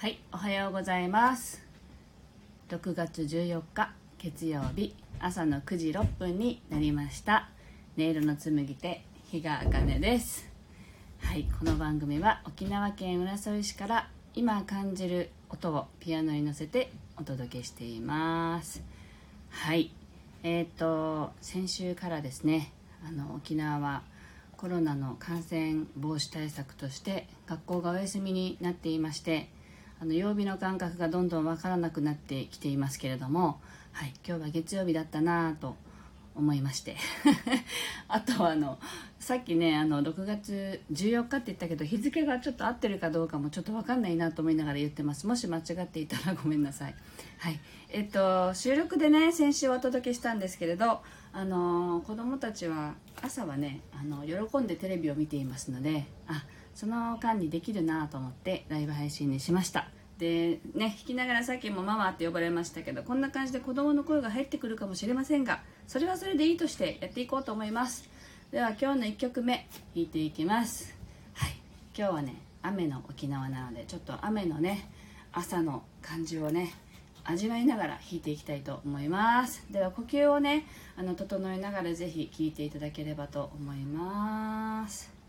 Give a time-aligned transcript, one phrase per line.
[0.00, 1.62] はい、おはようございます。
[2.70, 4.94] 6月14日月曜日。
[5.18, 7.50] 朝の9時6分になりました。
[7.98, 10.48] 音色の紡ぎ手日賀茜です。
[11.20, 18.82] はいこの番組は沖縄県浦添市から今感じる音をピアノに乗せてお届けしています。
[19.50, 19.90] はい
[20.42, 22.72] えっ、ー、と先週からですね
[23.06, 24.02] あの沖縄は
[24.56, 29.50] コロナの感染防止対策として学校がお休みになっていまして
[30.00, 33.60] あの曜日の感覚がどんどんわからなくなってきていますけれども、
[33.92, 35.76] はい、今日は月曜日だったなと
[36.34, 36.96] 思いまして。
[38.08, 38.78] あとはあの
[39.18, 45.26] さっきねあの6月14日って言ったけど日付がちょっと合ってるかどうかもちょっと分かんないなと思いながら言ってます。
[45.26, 46.94] もし間違っていたらごめんなさい。
[47.38, 47.60] はい。
[47.90, 56.42] えっと収録でね先週お届けしたんですけれどあの子供たちは朝はねあの喜んでテレビを見ていますのであ
[56.74, 59.88] その間にできるなと思ってライブ配信にしました。
[60.18, 68.08] でね弾きながらさっきもママって呼ばれましたけどこんな感じで子供の声が入ってくるかもしれませんがそれはそれでいいとしてやっていこうと思います。
[68.50, 70.94] では今日の1曲目弾いていきます。
[71.34, 71.52] はい。
[71.96, 74.90] 今日はね雨の沖縄なのでちょっと雨のね
[75.32, 76.74] 朝の感じをね
[77.24, 79.64] 味わいながら弾いていきたいと思います。
[79.70, 80.66] では呼吸をね
[80.96, 85.19] あの整えながらぜひ聴いていただければと思います。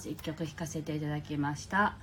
[0.00, 0.08] ます。
[0.08, 1.94] 一曲弾かせていただきました。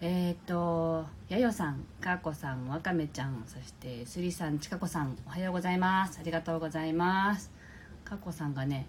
[0.00, 6.18] えっ、ー、とやよさんかーこさんわかめちゃんそしてすりさんちかこさんおはようございます。
[6.20, 7.50] ありがとうございます。
[8.04, 8.86] かこさんがね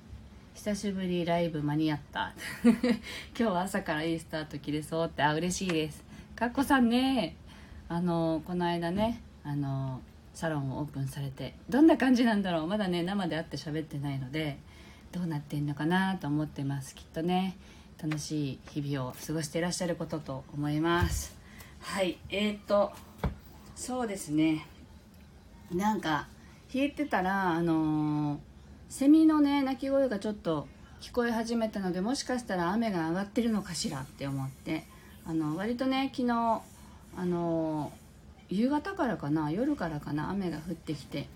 [0.53, 2.33] 久しぶりライブ間に合った。
[2.63, 2.79] 今
[3.33, 5.23] 日は朝からいいスタート切れそうって。
[5.23, 6.03] あ嬉しいです。
[6.35, 7.37] かこさんね
[7.87, 10.01] あのこの間ねあの
[10.33, 12.67] サロンをオープンされてどんな感じなんだろう。
[12.67, 14.59] まだね生で会って喋ってないので
[15.11, 16.93] どうなってんのかなと思ってます。
[16.93, 17.57] きっとね
[18.01, 21.35] 楽しい日々を過ごしていらっしゃることと思います。
[21.81, 22.91] はいえーと
[23.75, 24.65] そうですね。
[25.73, 26.27] なんか
[26.73, 28.39] 弾いてたらあのー、
[28.89, 30.67] セミのね鳴き声がちょっと
[31.01, 34.85] 聞こえ始めたのでもしかしたら雨が上がってるのかしらって思って
[35.25, 36.61] あの割とね昨日
[37.17, 37.91] あの、
[38.49, 41.27] 夕方からかな夜からかな雨が降ってきて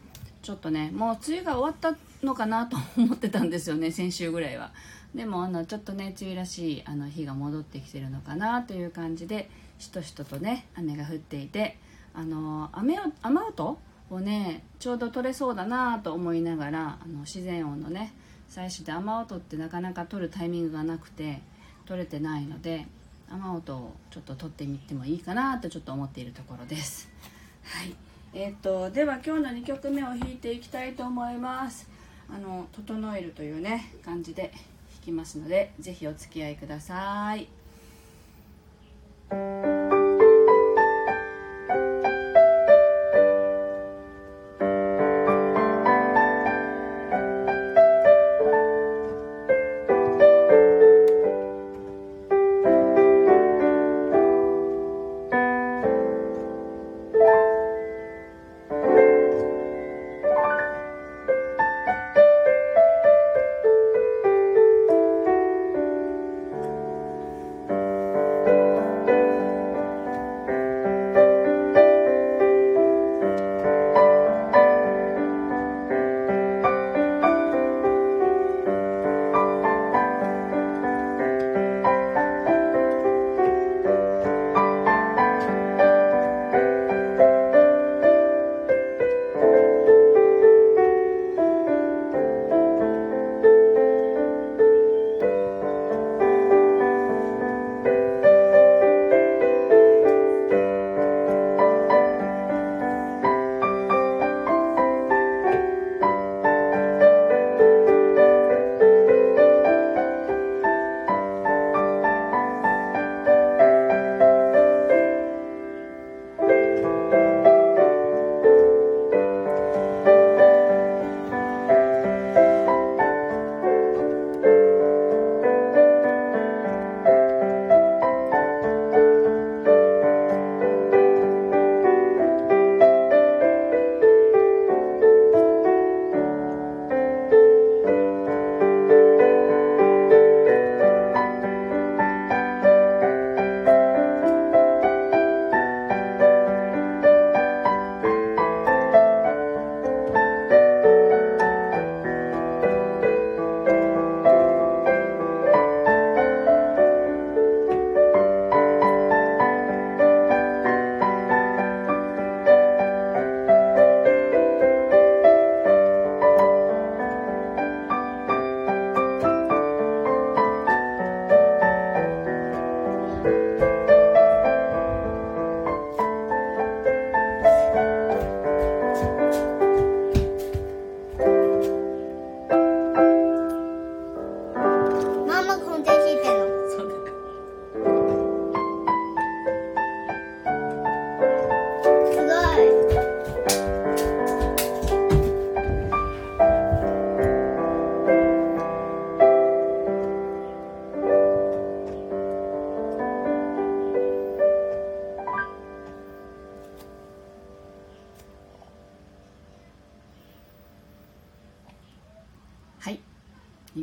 [0.42, 4.71] ちょっとねもう梅雨が終わったのかなと思ってたんですよね 先週ぐらいは。
[5.13, 11.77] でもあのちょっとね梅雨らしいあの日が戻ってきてるのかなという感じでしとしととね雨が降っていて
[12.15, 13.77] あの雨を雨音
[14.09, 18.11] をねちょうど取れそうだなと思いながらあの自然音のね
[18.49, 21.41] 最初で雨音ってなかなか取るタイミングがなくて
[21.85, 22.87] 取れてないので
[23.29, 27.09] 雨音をちょっと取ってみてもいいかなとちょっと思っているところです。
[27.63, 27.95] はい。
[28.35, 31.87] えーと、では今日の2曲目を弾いていきたいと思います。
[32.33, 37.47] あの「整える」というね感じで弾きますので是非お付き合いください。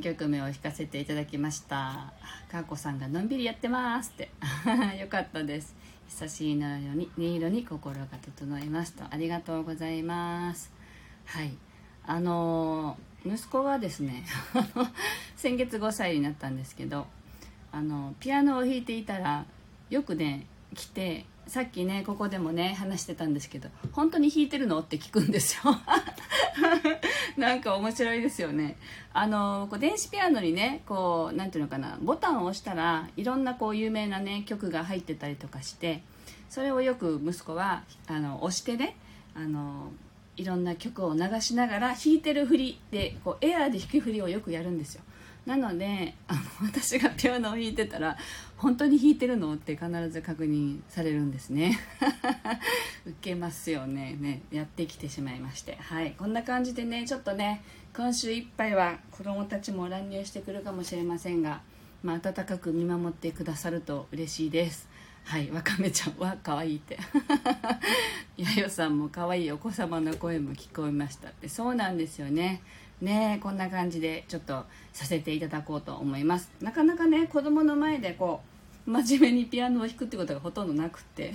[0.01, 2.15] 2曲目を弾かせていただきました。
[2.51, 4.31] かーこさんがのんびりやってますって。
[4.99, 5.77] よかったです。
[6.09, 9.05] 久しいのように音色に心が整いますと。
[9.11, 10.73] ありがとうございます。
[11.27, 11.53] はい。
[12.07, 14.25] あの息子がですね
[15.37, 17.07] 先月5歳になったんですけど
[17.71, 19.45] あのピアノを弾いていたら
[19.91, 24.79] よくね来てさっきねここでもね話してたんですけど本当に弾いてるの？
[24.79, 25.75] って聞くんですよ。
[27.37, 28.77] なんか面白いですよね。
[29.13, 36.05] あのこう電子ピアノにねこうなんていうのかなボタンを押したらいろんなこう有名なね曲が入ってたりとかして
[36.49, 38.95] それをよく息子はあの押してね
[39.35, 39.91] あの
[40.37, 45.03] いろんな曲を流しながら弾いてる振りでこうエアーで弾く振りをよくやるんですよ。
[45.47, 48.17] なのであの 私がピアノを弾いてたら
[48.57, 51.79] 本当に弾いてるのって必ず確認されるんですね。
[53.07, 54.17] 受けますよね。
[54.21, 55.77] ねやってきてしまいまして。
[55.81, 56.13] はい。
[56.13, 57.63] こんな感じでねちょっとね
[57.97, 61.63] 今週いっぱいは子供たちも乱入してくるかもしれませんが、
[62.03, 64.89] まあ、温かく見守ってくださると嬉しいです。
[65.25, 65.51] はい。
[65.51, 66.99] わかめちゃんは可愛いって。
[68.37, 71.49] やよさんも可愛いお子様の声も聞こえましたって。
[71.49, 72.63] そうなんですよね。
[73.01, 76.51] ねこんな感じでちょっとさせていただこうと思います。
[76.61, 78.41] なかなかね子供の前でこ
[78.87, 81.33] う真面目にピアノを弾くってことがほとんどなくって。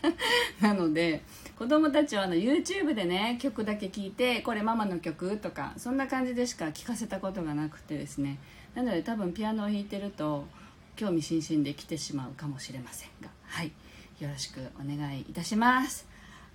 [0.60, 1.22] なので
[1.56, 8.38] 子供たちはあの YouTube でね曲だけ聴いてこれママの曲とかそんな感じでしか聴かせたことがなくてですね。
[8.74, 10.46] なので多分ピアノを弾いてると
[10.96, 13.28] 興味津々で来てしまうかもしれませんが。
[13.44, 13.72] はい。
[14.20, 16.07] よろしくお願いいたします。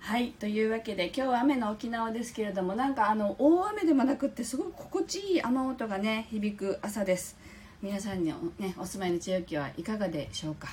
[0.04, 7.38] はいというわけで今日は雨の沖縄ですけれどもなんかあの大雨でもなくってすごく心地いい雨音がね響く朝です。
[7.80, 10.68] 皆さんにねお住まいの地域はいかがでしょうか？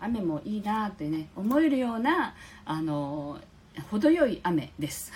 [0.00, 2.34] 雨もいいなってね思えるような
[2.64, 3.38] あの
[3.88, 5.12] 程よい雨です。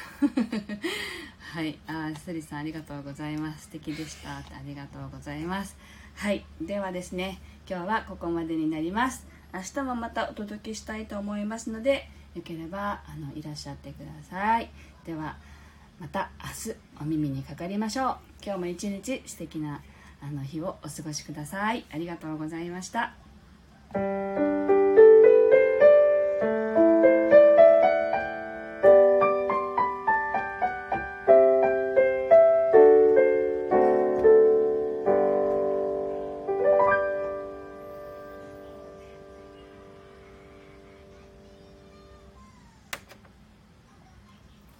[1.52, 1.76] はい。
[1.88, 3.62] あスリさんありがとうございます。
[3.64, 4.36] 素敵でした。
[4.36, 5.76] ありがとうございます。
[6.14, 6.46] はい。
[6.60, 9.26] ではですね今日はここまでになります。
[9.52, 14.70] 明日もまたお届けしたいと思いますのでよければあのいらっしゃってください。
[15.04, 15.36] では
[15.98, 18.16] また明日お耳にかかりましょう。
[18.44, 19.82] 今日も一日素敵な
[20.20, 21.84] あの日をお過ごしください。
[21.90, 23.14] ありがとうございました。